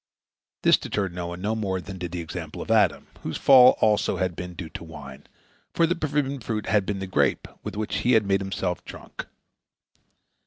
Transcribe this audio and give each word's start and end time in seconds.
This 0.63 0.77
deterred 0.77 1.13
Noah 1.13 1.37
no 1.37 1.53
more 1.53 1.79
than 1.79 1.99
did 1.99 2.11
the 2.11 2.21
example 2.21 2.59
of 2.63 2.71
Adam, 2.71 3.05
whose 3.21 3.37
fall 3.37 3.73
had 3.79 3.85
also 3.85 4.29
been 4.29 4.55
due 4.55 4.69
to 4.69 4.83
wine, 4.83 5.27
for 5.75 5.85
the 5.85 5.93
forbidden 5.93 6.39
fruit 6.39 6.65
had 6.65 6.87
been 6.87 6.97
the 6.97 7.05
grape, 7.05 7.47
with 7.61 7.77
which 7.77 7.97
he 7.97 8.13
had 8.13 8.25
made 8.25 8.41
himself 8.41 8.83
drunk. 8.83 9.27